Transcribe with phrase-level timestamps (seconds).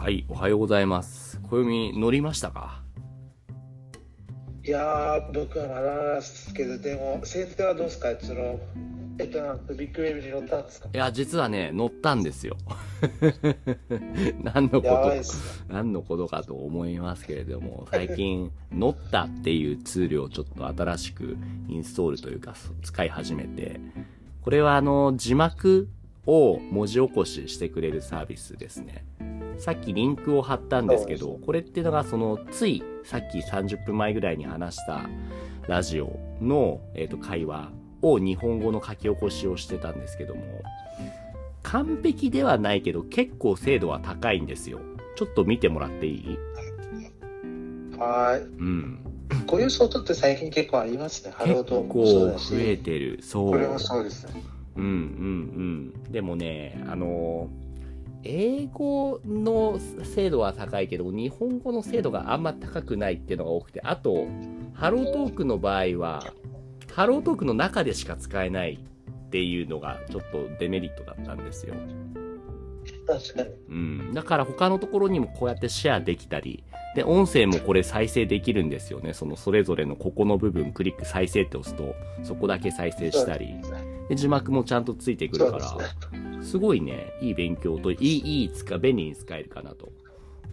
[0.00, 1.38] はい、おはようございます。
[1.50, 2.80] 暦乗りましたか？
[4.64, 8.08] いやー、僕はまだですけど、でも、先生はどうですか？
[8.18, 8.58] その、
[9.18, 10.88] えっと、なんかビッグウェーブに乗ったんですか？
[10.90, 12.56] いや、実はね、乗ったんですよ。
[14.42, 15.12] 何のこと。
[15.68, 21.36] 何のことかと思いますけれども、最近、乗ったっていうツールをちょっと新しく
[21.68, 23.78] インストールというか、そ使い始めて、
[24.40, 25.90] これはあの、字幕
[26.24, 29.04] を文字起こししてくれるサービスですね。
[29.60, 35.08] さっきリンクを貼ったんですけど、これっていうのがその、ついさっき30分前ぐらいに話した
[35.68, 37.70] ラジオの、えっ、と、会話
[38.02, 40.42] を日本語の書き起こしをしてたんですけども、
[41.62, 44.80] 完璧ではないけど結構精度は高いんですよ。
[45.16, 46.38] ちょっと見てもらっていい？
[47.98, 48.98] はうん。
[49.28, 49.46] ーい。
[49.46, 51.34] こういうソフトって最近結構ありますね。
[51.44, 51.84] 結構
[52.38, 53.18] 増えしてる。
[53.22, 53.50] そう。
[53.50, 54.42] これもそうですね。
[54.76, 56.12] うんうんうん。
[56.12, 57.50] でもね、あの、
[58.22, 64.26] 英語の精度は高いけど、日本語の精度があんま高くないっていうのが多くて、あと、
[64.74, 66.34] ハロートークの場合は、
[66.92, 71.74] ハロートークの中でしか使えないっていうのがちょっとデメリットだったんですよ。
[73.06, 73.48] 確かに。
[73.68, 74.14] うん。
[74.14, 76.64] だから他のところにもこうやってシェアできたり、
[76.94, 79.14] で、音声もこれ再生できるんですよね。
[79.14, 83.54] そのそれぞれのここの部分クリック再生って押すと、そこだけ再生したり。
[84.08, 86.29] で、字幕もちゃんとついてくるから、ね。
[86.42, 89.90] すごいね、いい勉強と、いい、いい使、便利に使えるかなと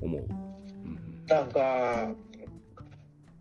[0.02, 0.22] 思う。
[0.22, 2.12] うん、なんか、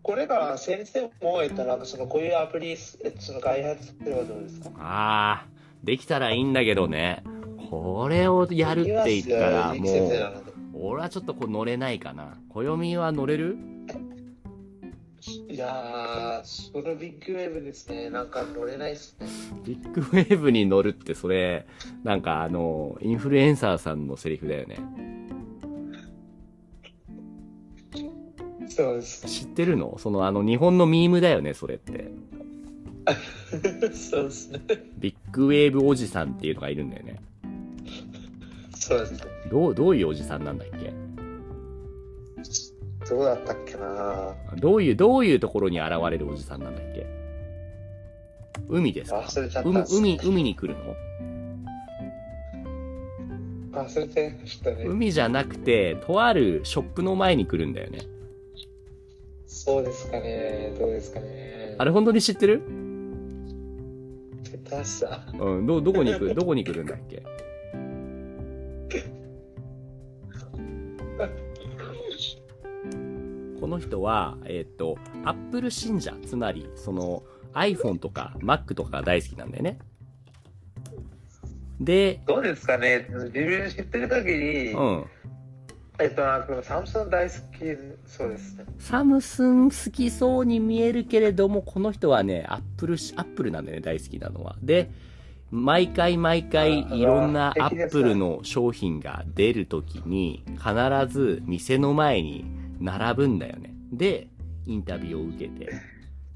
[0.01, 2.73] これが先生も、えっと、なんかその、こういうアプリ、え
[3.09, 4.71] っと、その開発すればどうですか？
[4.79, 7.23] あー、できたらいいんだけどね。
[7.69, 12.37] これをやるって言ったら、もう、俺はちょっとこう乗れないかな。
[12.49, 13.57] 暦は乗れる？
[15.27, 18.09] いやー、そのビッグウェーブですね。
[18.09, 19.27] なんか乗れないっすね。
[19.65, 21.67] ビッグウェーブに乗るってそれ、
[22.03, 24.79] なんかあの、インフルエンサーさんのセリフだよね。
[28.69, 29.27] そうです。
[29.27, 29.97] 知ってるの？
[29.97, 32.11] そのあの日本のミームだよね、それって。
[33.91, 34.61] そうですね。
[34.97, 37.19] ビッグウェーブおじさんっていうのがいるんだよね。
[38.75, 39.19] そうですね。
[39.49, 41.06] どう、どういうおじさんなんだっけ？
[43.09, 47.05] どうだったっけなどういう、どういうところに現れるおじさんなんだっけ？
[48.69, 49.19] 海ですか？
[49.19, 49.85] 忘れちゃった海
[50.17, 50.95] 海、海に来るの？
[53.83, 54.85] 忘れてましたね。
[54.85, 57.99] 海じゃなくて、とあるショップの前に来るんだよね。
[59.45, 60.73] そうですかね。
[60.77, 61.75] どうですかね。
[61.77, 62.61] あれ本当に知ってる？
[64.67, 65.21] 下手した。
[65.39, 67.23] うん、ど、どこに来る、どこに来るんだっけ？
[73.59, 77.23] この人は、えっ、と、アップル信者、つまり、その、
[77.53, 79.79] iPhone とか Mac とかが大好きなんだよね。
[81.79, 83.07] で、どうですかね。
[83.09, 85.05] 自分知ってる限り、うん。
[85.99, 86.21] えっと、
[86.63, 87.39] サムソン大好き
[88.05, 88.65] そうですね。
[88.77, 94.55] サムスン好きそうに見えるけれども、この人はね、アップルし、アップルなんだよね、大好きなのは。
[94.61, 94.91] で、
[95.49, 100.73] 毎回毎回あいろんなアップルの商品が出るときに、必
[101.11, 102.45] ず店の前に
[102.79, 103.73] 並ぶんだよね。
[103.91, 104.27] で、
[104.65, 105.71] インタビューを受けて、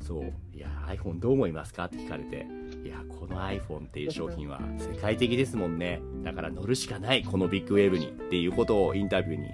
[0.01, 2.47] そう、いや、iPhone どう思いますかって聞かれて、
[2.83, 6.01] いや、この iPhone っていう商品は世界的ですもんね。
[6.23, 9.49] だから乗るしかない、このビッグウェーブにっていうことをインタビューに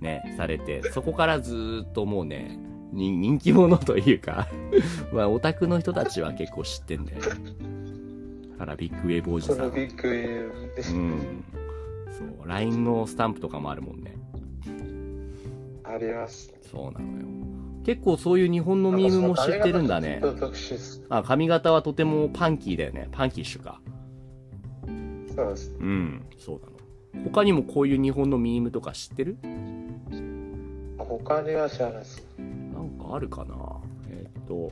[0.00, 2.58] ね、されて、そこからずーっともうね、
[2.92, 4.48] に人気者というか、
[5.12, 7.24] まあオタクの人たちは結構知ってんだよね。
[8.52, 9.64] だからビッグウェーブおじそさん。
[9.66, 10.94] のビッグウェーブです。
[10.94, 11.44] うん。
[12.10, 14.16] そう、LINE のスタンプとかもあるもんね。
[15.92, 16.52] あります。
[16.70, 17.26] そうなのよ。
[17.84, 20.22] 結構そういう日本のミームも知ってるんだね。
[21.08, 23.08] あ、髪型はとてもパンキーだよね。
[23.10, 23.80] パンキッシュか。
[25.34, 25.74] そうです。
[25.80, 27.24] うん、そうなの。
[27.24, 29.36] 他にもこういう日本のミームとか知ってる？
[30.98, 32.26] 他には知らないです。
[32.38, 33.54] なんかあるかな？
[34.10, 34.70] えーっと、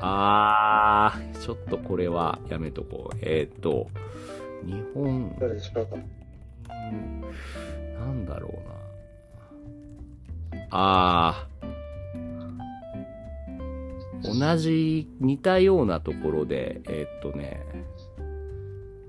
[0.00, 3.16] あー、ちょっとこれはやめとこう。
[3.20, 3.88] えーっと、
[4.64, 5.96] 日本、どうでしょうか。
[5.96, 7.20] うん
[8.00, 8.74] なんだろうな。
[10.70, 17.64] あー、同じ、似たようなところで、えーっとね、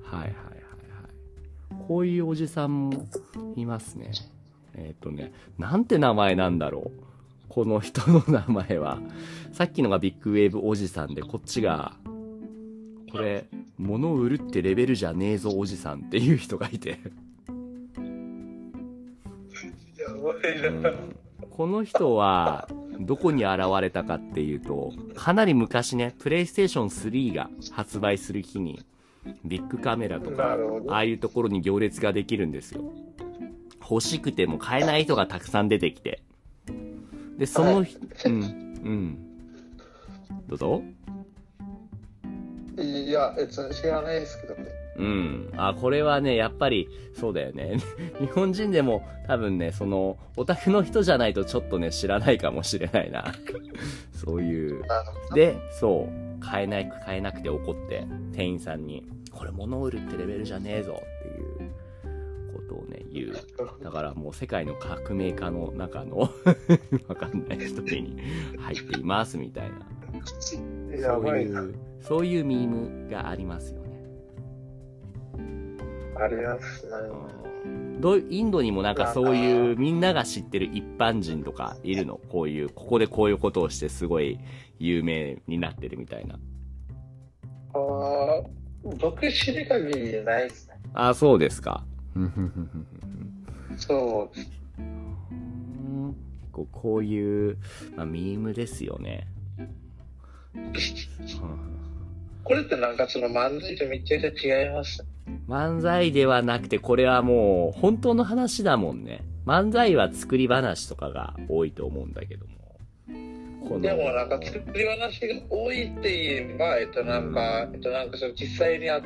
[0.03, 1.87] はいはいはいはい。
[1.87, 3.05] こういうおじさんも
[3.55, 4.11] いますね。
[4.75, 7.01] えーっとね、なんて名前なんだろう。
[7.49, 8.99] この人の名前は。
[9.51, 11.93] さっきのがビッグウェーブおじさんで、こっちが、
[13.11, 13.45] これ、
[13.77, 16.99] 物を売るってレベルじゃねえぞおじさんっていう人がいて。
[19.97, 20.91] やばいな。
[21.59, 22.69] この人は、
[23.01, 28.85] どこに現れたかっていうと、かなり昔ね、プレイステーション3が発売する日に、
[29.43, 30.55] ビッグカメラとか
[30.87, 32.93] ああいうところに行列ができるんですよ。
[33.81, 36.21] 欲しくても買えない人がたくさん出てきて。
[37.37, 39.17] で、その、はいうん、うん。
[40.47, 40.81] どうぞ。
[42.77, 44.78] いや、えっと、知らないですけどね。
[44.99, 45.49] うん。
[45.55, 47.77] あ、これはね、やっぱり、そうだよね。
[48.19, 53.25] 日本人でも多分ね、その、オタクの人じゃないとちょっとね、知らないかもしれないな。
[54.13, 54.83] そういう。
[55.33, 61.71] で、そう、買えない、買えなくて怒って、店員さんに、これ物を売るってレベルじゃねえぞっていう
[62.53, 63.33] ことをね、言う。
[63.81, 66.29] だからもう世界の革命家の中の
[67.07, 68.17] わかんない一人に
[68.57, 69.79] 入っていますみたいな。
[71.01, 73.78] そういう、そういうミームがありますよね。
[76.19, 76.91] ありますね。
[77.99, 82.17] どうインドにもなんかそういうみんなが知ってる一般人とかいるの？
[82.29, 84.39] こういう、ここでこういうことをしてすごい
[84.79, 86.39] 有名になってるみたいな。
[87.73, 88.43] あー
[89.01, 90.75] 僕知る限りないですね。
[90.93, 91.83] あ、そうですか。
[93.77, 94.51] そうです。
[94.79, 97.57] うん結構こういう、
[97.95, 99.27] まあ、ミームですよね。
[100.55, 100.73] う ん
[102.43, 105.05] これってなんかその漫才とめちゃくちゃ違います？
[105.47, 109.21] 漫才ではなくて、これはもう本当の話だもんね。
[109.45, 113.79] 漫才は作り話とかが多いと思うんだけども。
[113.81, 118.99] でもなんか作り話が多いって言えば、えっとなんか、えっとなんかその実際にあ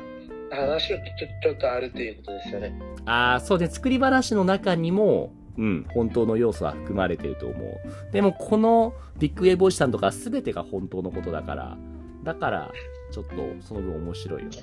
[0.52, 1.04] 話をちょ
[1.42, 2.80] ちょっとあるっていうことですよね。
[3.06, 8.14] ああ、そうね、作り話の中にも、うん、本当の要素は含まれてると思う。
[8.14, 11.78] でも、このビッグウェイボイスさんとか全てが本当のことだから、
[12.24, 12.72] だから、
[13.14, 14.56] ちょっとその分面白いよね。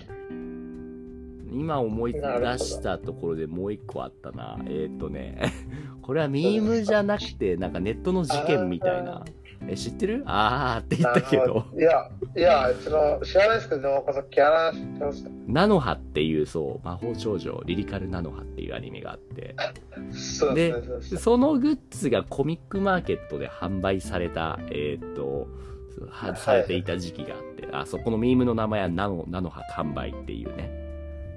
[1.53, 2.21] 今思い出
[2.59, 4.59] したところでもう一個あったな。
[4.67, 5.41] えーっ、とね、
[6.03, 9.25] これはミームじゃなくて、なんかネットの事件みたいな。
[9.69, 10.23] え、知ってる？
[10.27, 11.65] あーって言ったけど。
[11.77, 19.55] いや、いや、その知らないですけど、でもこのキャラ知ってますかナノハっていう、そう、魔法少女、リリカルナノハっていうアニメがあって。
[20.11, 20.75] そうで。
[21.03, 25.47] そのグッズがコミックマーケットで販売された、えーっと、
[25.91, 30.71] そうはされていた時期があって、あ、そこのミームの名前はナノ、ナノハ完売っていうね、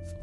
[0.06, 0.22] その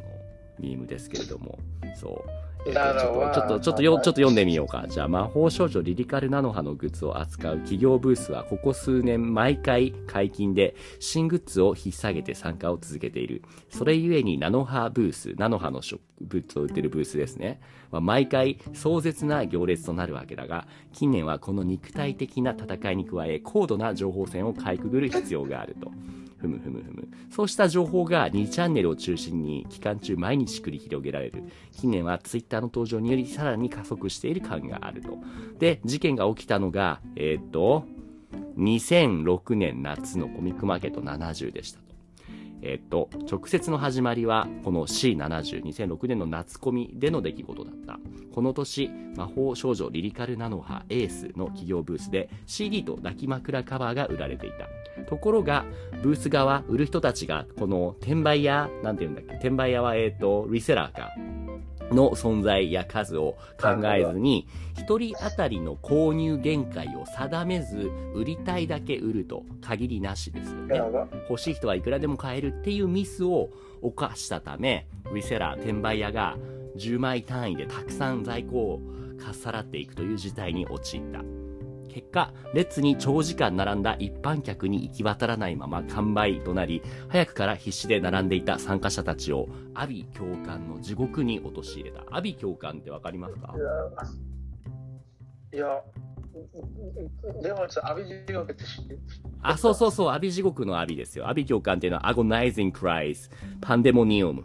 [0.59, 1.59] ミームですけれども、
[1.97, 2.50] そう。
[2.67, 4.85] えとちょっと、ちょっと、ちょっとよ、ちょっと読んでみようか。
[4.88, 13.43] じゃあ、魔法少女リリカルナノハのグッズを扱う企業ブースは、ここ数年毎回解禁で、新グッズを引っ提げて参加を続けている。
[13.71, 17.61] それゆえに、ナノハブース、ナノハのショップグッズを売ってるブースですね。
[17.90, 25.90] は毎回壮絶な行列となるわけだが、近年はこの肉体的な戦いに加え、高度な情報戦をかいくぐる必要があると。
[26.40, 27.08] ふむふむふむ。
[27.31, 31.44] そうした情報が2チャンネルを中心に期間中毎日繰り広げられる。
[31.72, 35.19] 近年はツイッターの登場によりさらに加速している感があると。
[35.58, 37.84] で、事件が起きたのが、えーっと、
[38.56, 41.89] 2006年夏のコミックマーケット70でしたと。
[42.62, 47.98] えっと、直接の始まりは、この C70、2006年の夏コミでの出来事だった。
[48.34, 54.68] この年、魔法少女リリカルナノハエースの企業ブースで CD と抱き枕カバーが売られていた。
[55.04, 55.64] ところが、
[56.02, 61.10] ブース側、売る人たちが、この転売屋、なんて言うんだっけ、転売屋は、えっ、と、リセラーか。
[61.94, 64.46] の存在や数を考えずに、
[64.81, 70.81] 一人当たりの購入限界を定めず、売りたいだけ売ると、限りなしですよね。
[71.29, 73.50] 欲しい人はいくらでも買えるっていうミスを
[73.82, 76.38] 犯したため、リセラー、転売屋が
[76.77, 78.81] 10枚単位でたくさん在庫を
[79.22, 81.22] かっさらっていくという事態に陥った。
[81.93, 92.03] 結果、列に長時間並んだ一般客に行き渡らないまま完売となり、早くから必死で並んでいた参加者たちを、阿鼻教官の地獄に陥れた。
[92.10, 93.55] 阿鼻教官ってわかりますか？
[95.52, 95.82] いや、
[97.42, 99.00] でも、ちょっと、アビジ地獄って知ってる？
[99.42, 101.24] あ、そうそうそう、阿鼻地獄の阿鼻ですよ。
[101.24, 103.30] 阿鼻教官っていうのは、アゴナイズンクライス、
[103.60, 104.44] パンデモニウム、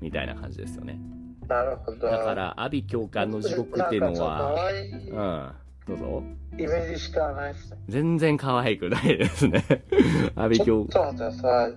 [0.00, 1.00] みたいな感じですよね。
[1.48, 2.10] なるほど。
[2.10, 5.50] だから、阿鼻教官の地獄っていうのは、いうん、
[5.88, 6.22] どうぞ。
[6.52, 7.78] イメージしかないですね。
[7.88, 9.64] 全然可愛くないですね。
[10.36, 11.74] 阿鼻教ちょっ、と待ってください。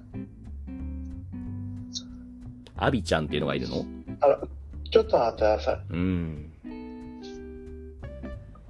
[2.76, 3.86] 阿鼻ちゃんっていうのがいるの？
[4.20, 4.40] あら、
[4.92, 5.80] ちょっと待ってください。
[5.90, 6.47] うん。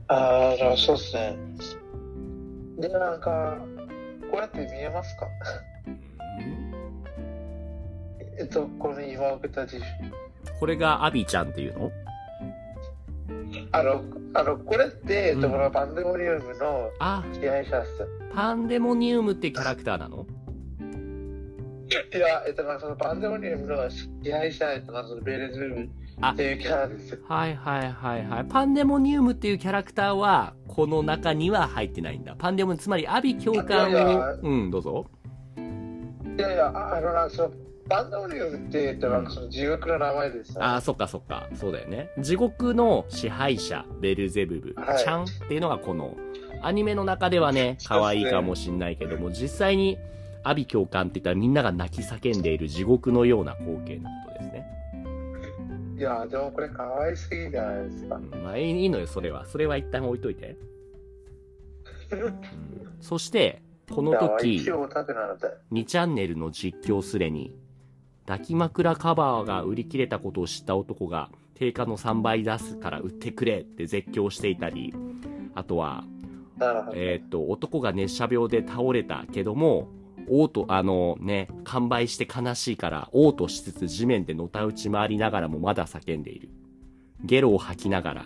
[0.09, 1.37] ああ、そうっすね。
[2.79, 3.57] で、なんか、
[4.31, 5.27] こうやって見えますか？
[8.39, 9.83] えっと、この今送った辞書。
[10.59, 11.91] これがアビちゃんっていうの？
[13.71, 15.53] あの、あの、これって、えっと、うん。
[15.53, 18.07] このパンデモニウムのあ、支配者っす。
[18.33, 20.25] パンデモニウムってキャラクターなの？
[21.89, 27.21] いや、えっと、まあそのパンデモニウムの支配者、えっと、まあそのベレズムあっていうキャラです。
[27.27, 28.45] はいはいはいはい。
[28.45, 32.35] パンデモニウムっていうキャラクターは、この中には入ってないんだ。
[32.37, 35.05] パンデモ、つまりアビ教官を、うん、どうぞ。
[36.37, 37.51] いやいや、ああの、なその、
[37.89, 40.65] パンドーリウムって、えっと、なんかその地獄の名前ですよね。
[40.65, 41.47] ああ、そっかそっか。
[41.55, 42.09] そうだよね。
[42.19, 46.17] 地獄の支配者、ベルゼブブ、はいちゃんっていうのがこの、
[46.61, 49.97] アニメの中ではね、可愛いかもしんないけども、実際に、
[50.43, 54.26] 阿鼻教官って言ったらみんなが泣き叫んでいる地獄のような光景のことですね。
[55.97, 58.19] いや、でもこれ可愛すぎじゃないですかう。
[58.19, 59.45] ん、まあいいのよ、それは。
[59.45, 60.55] それは一旦置いといて。
[62.11, 62.39] うん
[62.99, 65.47] そして、この時一、応オタクなので。
[65.71, 67.55] 2チャンネルの実況スレに、
[68.25, 74.93] 抱き枕カバーが売り切れたことを知った男が、定価の3倍出すから売ってくれって絶叫していたり、
[75.55, 76.03] あとは。
[76.93, 79.89] えーっと、男が熱射病で倒れたけども、
[80.27, 86.49] 嘔吐、あのね、完売して悲しいから、嘔吐しつつ地面でのたうち回りながらもまだ叫んでいる。
[87.23, 88.25] ゲロを吐きながら、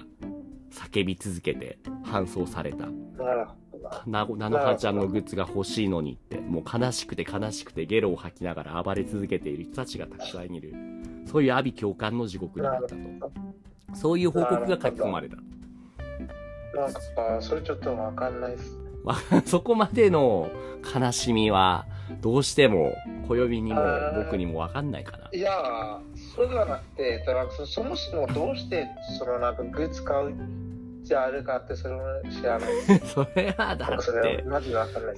[0.71, 2.87] 叫び続けて搬送された。
[2.87, 4.37] なるほど。
[4.37, 10.73] な、のはちゃんのグッズが欲しいのにって、もう悲しくて悲しくてゲロを吐きながら暴れ続けている人たちがたくさんいる。
[11.25, 12.95] そういう阿鼻教官の地獄になったと。
[13.93, 15.35] そういう報告が書き込まれた。
[15.35, 17.01] なんか、
[17.41, 18.80] それちょっとわかんないっす。
[19.03, 20.49] まあ、 そこまでの
[20.95, 21.85] 悲しみは、
[22.21, 22.93] どうしても、
[23.27, 23.81] 暦にも
[24.15, 25.29] 僕にもわかんないかな。
[25.31, 30.33] いやー、そうではなくて、えっとなんかそそもそもどうして、そのなんかグッズ買う
[31.03, 32.69] じゃあるかって、それも知らない。
[33.05, 34.43] それはだそって。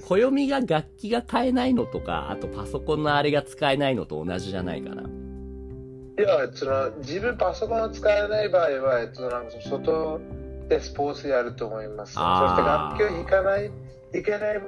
[0.06, 5.02] 暦が楽器が買えないのとか、あとパソコンのあれが使えないのと同じじゃないかな。
[5.02, 10.20] いや、その自分パソコンを使えない場合は、えっと、なんかその外
[10.68, 12.14] でスポーツやると思います。
[12.14, 13.70] そしてあー楽器を弾かない、
[14.12, 14.60] 弾けない、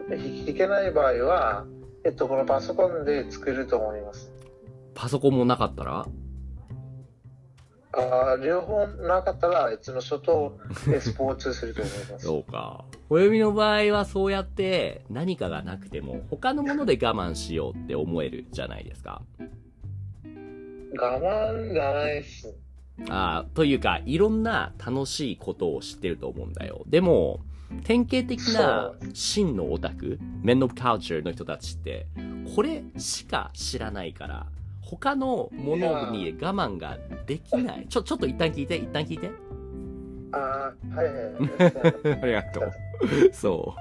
[0.46, 1.64] 弾けない場合は、
[2.04, 4.30] えっと、このパソコンで作ると思います。
[4.94, 6.06] パソコンもなかったら？
[7.92, 12.26] あー両方なかったら、いつも外でスポーツすると思います。
[12.26, 12.84] そうか。
[13.08, 19.22] 暦の場合はそうやって何かがなくても他のもので我慢しようって思えるじゃないですか。
[20.98, 22.54] 我慢じゃないっす。
[23.08, 26.82] ああ、というか、いろんな楽しいことを知ってると思うんだよ。
[26.86, 27.40] でも、
[27.84, 32.06] 典型的な真のオタク、Men of Culture の人たちって、
[32.54, 34.46] これしか知らないから、
[34.80, 37.86] 他のものに我慢ができない。
[37.88, 39.30] ちょ、ちょっと一旦聞いて、一旦聞いて。
[40.36, 42.20] ああ、はいはい。
[42.22, 42.72] ありがとう。
[43.32, 43.74] そ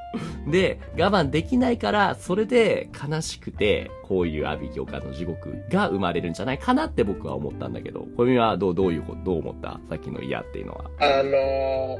[0.47, 0.51] う。
[0.51, 9.79] で、我慢できないから、それで悲しくて、こういう阿鼻教官の地獄が生まれるんじゃないかなって僕は思ったんだけど、小耳はどう、どういうこと、どう思った？
[9.89, 10.85] さっきの嫌っていうのは。
[10.99, 11.99] あの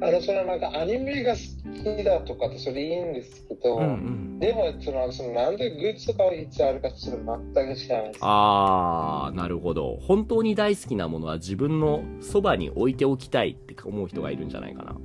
[0.00, 1.38] あの、そのなんかアニメが好
[1.98, 4.38] きだとかってそれいいんですけど、うんうん。
[4.40, 8.18] でも、その、そのなんでグッズとかをいつあるかそれ全く知らないです。
[8.22, 9.96] あー、なるほど。
[10.00, 14.96] 本当に大好きなものは自分のそばに置いておきたいって思う人がいるんじゃないかな。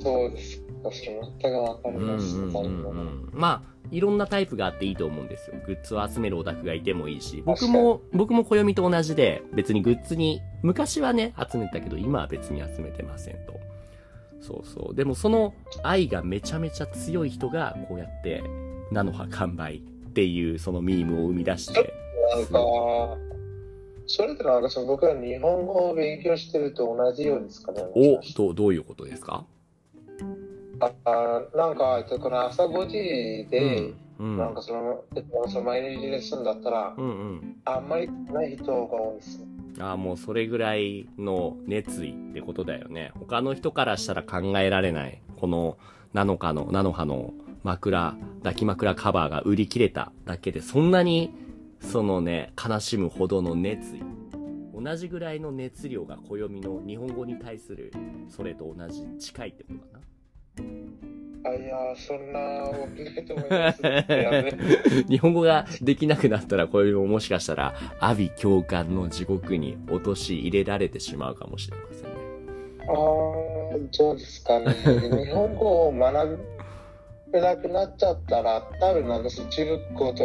[0.00, 0.64] そうですか。
[0.92, 2.36] それ全くわかりうんうます。
[2.36, 3.30] んうんうん。
[3.32, 5.56] まあ、いろんなタイプがあっていいと思うんですよ。
[5.66, 13.54] グッズを集めるオタクがいてもいいし、僕も、僕も暦と同じで、別にグッズに、昔はね、集めてたけど、今は別に集めてませんと。
[14.40, 14.94] そうそう。
[14.94, 18.42] でもその愛がめちゃめちゃ強い人が、こうやって、
[18.90, 19.80] 菜の葉完売っ
[20.12, 21.94] ていうそのミームを生み出して、
[22.36, 23.16] なんか、
[24.06, 27.82] それってなんかその僕ら日本語を勉強してると同じようですかね。
[27.94, 29.46] お、どう、どういうことですか？
[30.80, 34.38] ああなんか、えっと、この朝5時で、うん。
[34.38, 37.56] なんかその、えっと、その毎日レッスンだったら、うんうん。
[37.64, 39.44] あんまりない人が多いです。
[39.80, 43.12] ああ、もうそれぐらいの熱意ってことだよね。
[43.18, 45.20] 他の人からしたら考えられない。
[45.36, 45.78] この、
[46.12, 51.32] ナノカの、ナノハの枕、抱き枕カバーが売り切れただけで、そんなに、
[51.80, 54.02] そのね、悲しむほどの熱意。
[54.80, 57.92] 同じぐらいの熱量が暦の日本語に対する、
[58.28, 60.00] それと同じ、近いってことかな？
[61.44, 63.82] あ、いやー、そんなわけないと思います。
[63.82, 64.50] やべ
[65.08, 72.10] 日本語ができなくなったら、暦ももしかしたら、阿鼻教官の地獄に陥れられてしまうかもしれませんね。
[72.88, 72.94] ああ、
[73.98, 74.72] どうですかね。
[74.72, 76.38] 日本語を学
[77.30, 80.24] べなくなっちゃったら、多分なんかその中国語と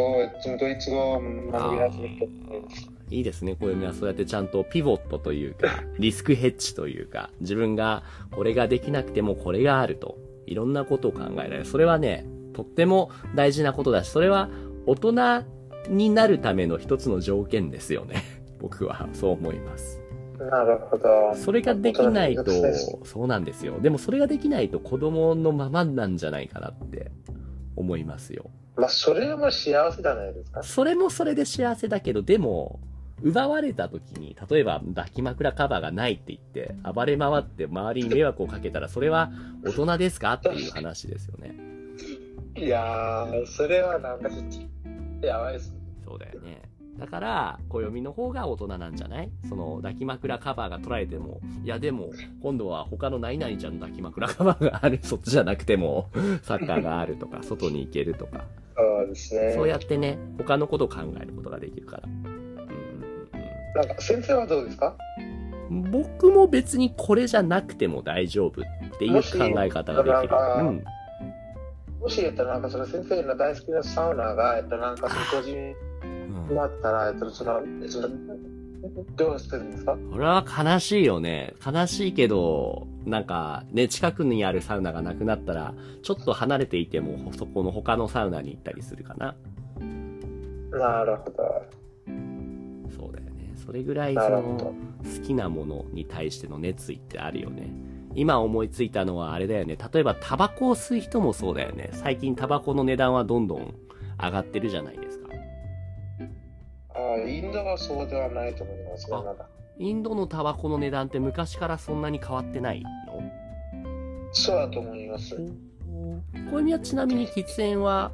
[0.58, 2.99] ドイツ語を学び始めてるいます。
[3.10, 3.56] いいですね。
[3.56, 11.64] 暦はそうやってちゃんとピボットというか、 リスクヘッジというか、自分がこれができなくてもこれがあると、いろんなことを考えられる。
[11.64, 14.48] それはね、とっても大事なことだし、それは
[14.86, 15.44] 大人
[15.88, 18.22] になるための一つの条件ですよね。
[18.60, 20.00] 僕はそう思います。
[20.38, 21.34] なるほど。
[21.34, 22.44] それができないと
[23.04, 23.78] そうなんですよ。
[23.80, 27.10] でもそれができないと子供のままなんじゃないかなって
[27.76, 28.50] 思いますよ。
[28.76, 30.62] まあ、それはもう幸せじゃないですか。
[30.62, 32.80] それもそれで幸せだけど、でも、
[33.22, 39.30] 奪われた時に、例えば抱き枕カバーがないって言って、暴れ回って周りに迷惑をかけたら、それは
[39.64, 41.54] 大人ですかっていう話ですよね。
[42.56, 44.44] いやー、それはなんかちょっ
[45.20, 45.72] と、やばいです。
[46.04, 46.62] そうだよね。
[46.98, 49.30] だから、暦の方が大人なんじゃない？
[49.48, 52.10] その抱き枕カバーが取られても、いやでも、
[52.42, 56.10] 今度は他の何々ちゃんの抱き枕カバーがある、そっちじゃなくても、
[56.42, 58.44] サッカーがあるとか、外に行けるとか、
[58.76, 59.52] そうですね。
[59.54, 62.02] そうやってね、他のことを考えることができるから。
[63.74, 64.96] なんか先生はどうですか？
[65.18, 65.40] うん
[65.92, 68.64] 僕も別にこれじゃなくても大丈夫っ
[68.98, 70.34] ていう考え方ができる。
[70.34, 70.84] もしうん。
[72.00, 75.56] もし、えっと、なんかその先生の大好きなサウナが、えっと、なんかその個人
[76.02, 78.08] うんになったら、えっと、その、えっと、
[79.16, 79.96] どうしてるんですか？
[80.10, 81.54] これは悲しいよね。
[81.64, 89.36] 悲しいけど、なんかね、近くにあるサウナがなくなったら、ちょっと離れていても、そこの他のサウナに行ったりするかな。
[90.72, 91.62] なるほど。
[93.64, 94.74] それぐらい、その。
[95.02, 97.70] 好きなものに対しての熱意ってあるよね。
[98.14, 99.76] 今思いついたのはあれだよね。
[99.92, 101.90] 例えばタバコを吸う人もそうだよね。
[101.92, 103.74] 最近タバコの値段はどんどん
[104.20, 105.28] 上がってるじゃないですか。
[106.94, 109.08] あインドはそうではないと思います。
[109.78, 112.88] インドのタバコの値段って昔からそんなに変わってないの？
[114.32, 115.36] そうだと思います。
[116.50, 118.12] 小泉はちなみに喫煙は、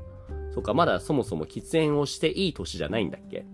[0.53, 3.47] そうか、まだそもそも喫煙をしていい年じゃないんだっけ？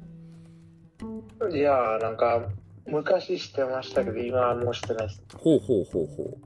[1.53, 2.49] いやー、なんか、
[2.87, 5.23] 昔してましたけど、今はもうしてないです。
[5.37, 6.37] ほうほうほうほう。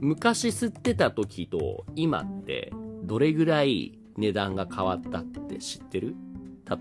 [0.00, 2.72] 昔吸ってた時と今って
[3.04, 6.14] どれぐらい値段が変わったって知ってる？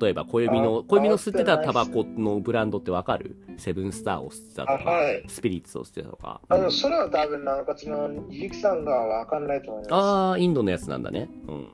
[0.02, 3.36] 例えば小指のあ、小指の吸ってたタバコのブランドってわかる？
[3.58, 6.42] セブンスターを吸ってたとあか、はいスピリッツを吸ってたとか。
[6.50, 11.30] あの、それは多分、なんか、その、ゆきさんがわかんないと思いまああ、インドのやつなんだね。
[11.48, 11.68] うん。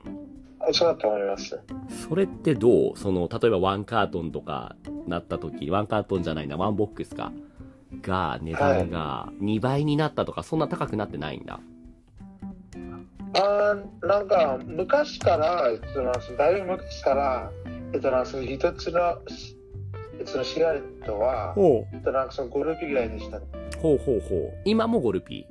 [0.72, 0.78] す。
[0.78, 1.60] そうだと思います。
[2.08, 2.96] それってどう？
[2.96, 7.32] その、例えばワンカートンとかなった時、ワンカートンじゃないな、ワンボックスか。
[8.02, 11.60] が、値段が2倍になったとか、そんな高くなってないんだ。
[13.34, 16.02] あーなんか、昔から、えっと、
[16.36, 17.50] だいぶ昔から、
[17.92, 18.10] えっと、
[18.42, 19.18] 一つの、
[20.18, 23.40] えっと、シガレットは、ほえっと、なんかその5ルピーぐらいでした。
[23.78, 24.52] ほうほうほう。
[24.64, 25.46] 今も5ルピ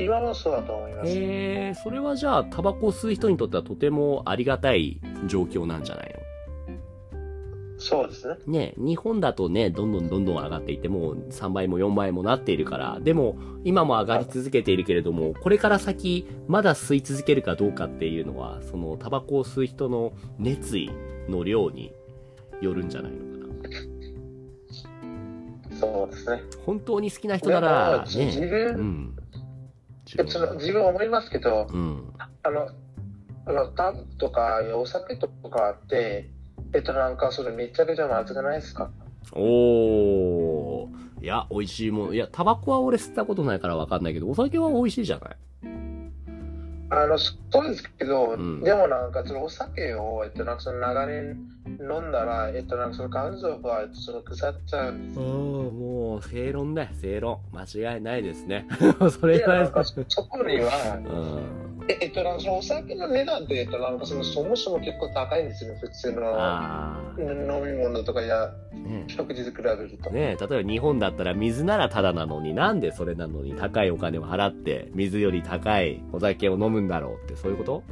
[0.00, 1.12] 今もそうだと思います。
[1.14, 6.20] え、それはじゃあ、タバコを吸う人にとってはとてもありがたい状況なんじゃないの？
[7.76, 8.36] そうですね。
[8.46, 20.90] ね、日本だとね、どんどんどんどん上がっていて、もう3倍も4倍もなっているから、でも、今も上がり続けているけれども、これから先、まだ吸い続けるかどうかっていうのは、その、タバコを吸う人の熱意
[21.28, 21.92] の量に
[22.60, 23.68] よるんじゃないのか
[25.70, 25.78] な？
[25.78, 26.42] そうですね。
[26.64, 29.16] 本当に好きな人なら、でも自ね、分、うん。
[30.18, 32.12] えっと、自分思いますけど、うん。
[32.42, 32.68] あの、
[33.46, 36.30] あの、タバコとか、お酒とかって、
[36.72, 38.90] えっと、なんか、それめちゃくちゃまずくないですか？
[39.32, 40.88] おー。
[41.22, 42.14] いや、美味しいもの。
[42.14, 45.36] いや、タバコは俺吸ったことないからわかんないけど、お酒は美味しいじゃない？
[46.90, 47.32] あの、そ
[47.64, 51.76] うですけど、うんでもなんか、そのお酒を、えっと、なんかその長年飲
[52.08, 57.38] んだら、えっと、なんかその肝臓が、えっと、その腐っちゃうんですああ、もう、正論だよ、正論。
[57.52, 58.66] 間違いないですね。
[59.10, 61.84] それで、なんはか、、そそこには、うん。
[61.88, 67.26] ええっと、なんかそのお酒の値段って、えっと、なんかその、そもそも結構高いんですよね、普通のあ飲
[67.64, 68.50] み物とかや
[69.06, 70.10] 食事と比べると。
[70.10, 77.82] ね例えば日本だったら水ならタダなのになんでそれなのに高いお金を払って水より高いお酒を飲むんだろうってそういうこと？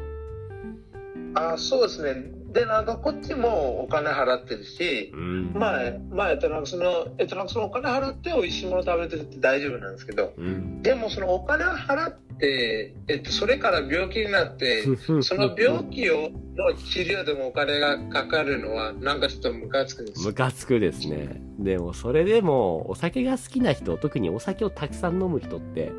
[1.34, 2.30] あそうですね。
[2.52, 5.52] で、なんかこっちもお金払ってるしう、ん。
[5.54, 10.82] まあ、と、なんかその、えっと、なんかそのお金払って美味しいもの食べてるって大丈夫なんですけど、うん。
[10.82, 14.84] でもそのお金を払って、えっと、それから病気になって、
[15.22, 21.40] その病気を、の治療でもお金がかかるのは、なんかちょっとムカつくんですムカつくですね。
[21.58, 25.92] でもそれでもお酒が好きな人、特にお酒をたくさん飲む人って、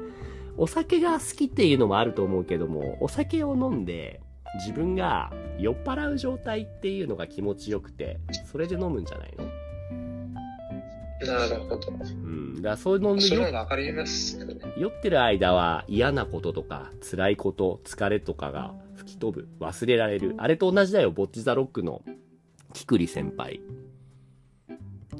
[0.57, 4.21] お酒が好きっていうのもあると思うけども、お酒を飲んで
[4.55, 8.19] 自分が酔っ払う状態っていうのが気持ちよくて、
[8.51, 9.45] それで飲むんじゃないの？
[11.25, 11.79] なるほど。
[11.89, 12.55] うん。
[12.57, 14.73] だからそういうのそれ酔はわかりますけどね。
[14.77, 19.47] 酔ってる間は嫌なこととか辛いこと、疲れとかが吹き飛ぶ。
[19.59, 20.35] 忘れられる。
[20.37, 22.03] あれと同じだよ、ボッチザロックの
[22.73, 23.61] キクリ先輩。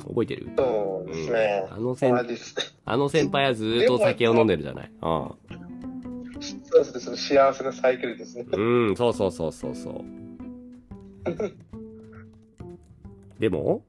[0.06, 0.50] 覚えてる？
[0.58, 1.68] そうですね。
[1.70, 2.64] あの先そうですね。
[2.84, 4.92] あの先輩はずーっとお酒を飲んでるじゃない。
[5.02, 5.36] う
[6.74, 7.00] そうですね。
[7.02, 8.46] その幸せなサイクルですね。
[8.46, 8.56] ん。
[8.56, 10.04] うん、そうそうそうそうそう。
[13.40, 13.84] でも？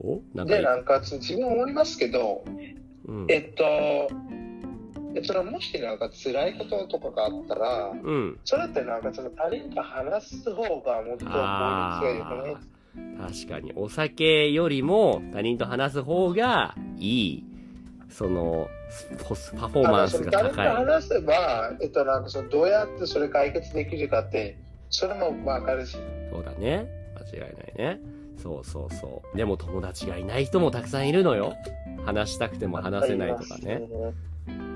[0.00, 0.22] お？
[0.34, 2.42] なんかで、なんか、自分思いますけど、
[3.06, 3.26] うん。
[3.28, 3.62] えっと、
[5.14, 8.40] えそのもしなんか辛いこととかがあったら、うん。
[8.44, 12.56] それってなんかその他人と話す方がもっと効率がいいよね。
[13.18, 17.44] 確かに、お酒よりも他人と話す方がいい、
[18.10, 18.68] その、
[19.18, 20.68] パパフォーマンスがあのその誰と高い。
[20.68, 24.58] 話せば、えっと、なんかそのどうやってそれ解決できるかって、
[24.90, 25.96] それもわかるし。
[26.32, 26.86] そうだね。
[27.32, 28.00] 間違いないね。
[28.36, 29.36] そうそうそう。
[29.36, 31.54] でも友達がいない人もたくさんいるのよ。
[32.04, 33.82] 話したくても話せないとかね。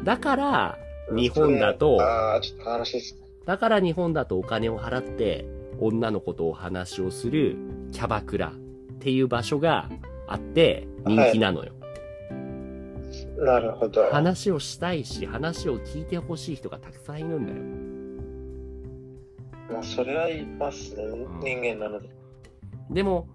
[0.04, 0.78] だから、
[1.14, 3.16] 日本だと、ああ、ちょっと話です。
[3.46, 5.44] だから日本だとお金を払って
[5.78, 7.56] 女の子とお話をする
[7.92, 8.52] キャバクラっ
[9.00, 9.90] ていう場所が
[10.26, 11.72] あって人気なのよ。
[13.36, 14.04] なるほど。
[14.10, 17.58] 話をしたいし、話を聞いてほしい人がたくさんいるんだよ。
[19.72, 21.04] まあ、それは言いますね。
[21.42, 22.10] 人間なので。
[22.90, 23.28] でも、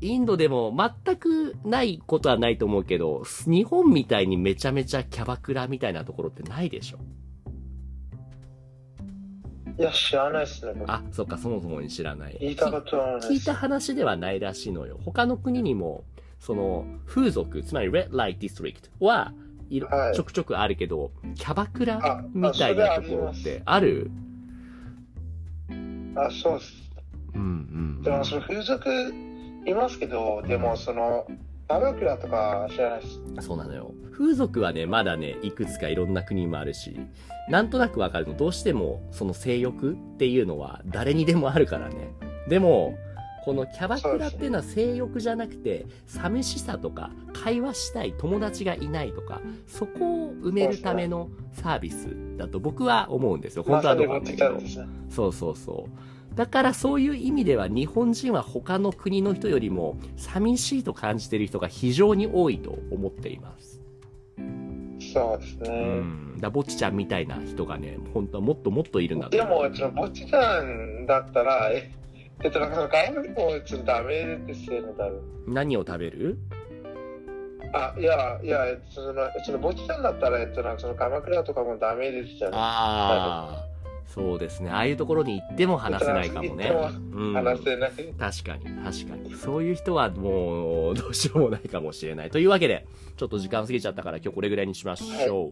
[0.00, 6.98] インドでも全くないことはないと思うけど、日本みたいにめちゃめちゃキャバクラみたいなところってないでしょ？
[9.78, 10.72] いや、知らないですね。
[10.76, 12.38] 僕あ、そっか、そもそもに知らない。
[12.40, 13.30] 聞いたことはない。
[13.30, 14.98] 聞いた話ではないらしいのよ。
[15.04, 16.04] 他の国にも、
[16.38, 19.32] その、風俗、つまり Red Light District は
[19.76, 24.10] いろ、はいちょくちょくあるけど、キャバクラあみたいなところってある？
[26.16, 26.72] あ、そうです。
[27.34, 27.44] うんう
[28.00, 28.88] んでも、その風俗
[29.66, 31.26] いますけど、でも、その、
[31.66, 33.20] キャバクラとか知らないです。
[33.40, 33.92] そうなのよ。
[34.12, 37.00] 風俗はね、まだね、いくつかいろんな国もあるし、
[37.48, 42.12] なんとなくわかるの、どうしても、その性欲っていうのは誰にでもあるからね。
[42.48, 42.94] でも、
[43.44, 53.62] このキャバクラっていうのは性欲じゃなくて、寂しさとか、会話したい友達がいないとか、そこを埋めるためのサービスだと僕は思うんですよ。
[53.62, 54.86] 本当はどうかってきたんですね。
[55.10, 55.88] そうそうそ
[56.32, 56.34] う。
[56.34, 63.80] だからそういう意味では日本人は他の国の人よりも寂しいと感じている人が非常に多いと思っています。
[65.12, 66.00] そうですうね。
[66.00, 66.38] ん。
[66.40, 69.44] だぼっちちゃんみたいな人がね、本当はもっともっといるんだとで。
[69.44, 69.60] も、
[69.94, 71.92] ぼっちさんだったら、え、
[72.44, 75.22] えっと、なんか、外国もちょっとダメですよね、多分。
[75.48, 76.36] 何を食べる？
[77.72, 82.60] あ、いや、いや、えっとその、その、ぼっちさんだったら、えっと、なんか、その、鎌倉とかもダメですじゃない？
[82.60, 83.66] ああ、
[84.06, 84.70] そうですね。
[84.70, 86.70] ああいうところに行っても話せないかもね。
[87.12, 87.32] うん。
[87.32, 87.90] 話せない。
[87.90, 89.34] 確かに、確かに。
[89.34, 92.30] そういう人はもう、どうしようもないかもしれない。
[92.30, 95.50] というわけで、ちょっと時間過ぎちゃったから今日これぐらいにしましょう。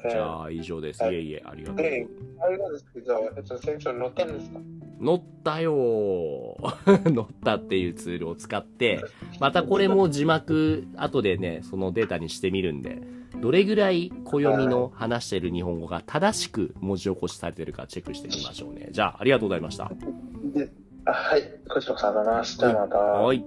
[0.00, 0.10] すい。
[0.10, 1.02] じゃあ、以上です。
[1.02, 1.76] はいいえいえ、ありがとう。
[1.76, 2.06] で、
[2.40, 4.58] あれなんですけど、えっと、船長乗ったんですか？
[5.00, 9.04] 乗ったよー 乗ったっていうツールを使って、
[9.40, 13.02] またこれも字幕、後でね、そのデータにしてみるんで、
[13.40, 18.88] どれぐらい暦の話してる日本語が正しく文字起こしされてるかチェックしてみましょうね。
[18.90, 19.84] じゃあ、ありがとうございました。
[19.84, 22.72] はい、こちらこそありがとうございました。
[22.72, 22.98] また。
[22.98, 23.44] はい。